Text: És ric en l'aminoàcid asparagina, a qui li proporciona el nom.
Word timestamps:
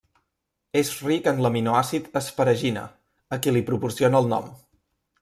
És 0.79 0.87
ric 1.09 1.27
en 1.31 1.41
l'aminoàcid 1.45 2.07
asparagina, 2.21 2.87
a 3.37 3.39
qui 3.45 3.55
li 3.59 3.63
proporciona 3.69 4.23
el 4.23 4.31
nom. 4.37 4.49